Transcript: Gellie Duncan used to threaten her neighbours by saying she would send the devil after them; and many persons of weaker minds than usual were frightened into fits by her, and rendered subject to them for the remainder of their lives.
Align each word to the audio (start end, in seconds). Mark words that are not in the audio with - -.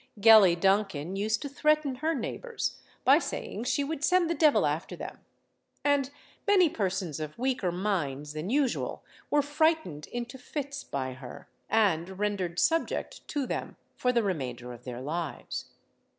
Gellie 0.19 0.55
Duncan 0.59 1.15
used 1.15 1.43
to 1.43 1.47
threaten 1.47 1.97
her 1.97 2.15
neighbours 2.15 2.79
by 3.05 3.19
saying 3.19 3.65
she 3.65 3.83
would 3.83 4.03
send 4.03 4.31
the 4.31 4.33
devil 4.33 4.65
after 4.65 4.95
them; 4.95 5.19
and 5.83 6.09
many 6.47 6.69
persons 6.69 7.19
of 7.19 7.37
weaker 7.37 7.71
minds 7.71 8.33
than 8.33 8.49
usual 8.49 9.03
were 9.29 9.43
frightened 9.43 10.07
into 10.07 10.39
fits 10.39 10.83
by 10.83 11.13
her, 11.13 11.47
and 11.69 12.17
rendered 12.17 12.57
subject 12.57 13.27
to 13.27 13.45
them 13.45 13.75
for 13.95 14.11
the 14.11 14.23
remainder 14.23 14.73
of 14.73 14.85
their 14.85 15.01
lives. 15.03 15.65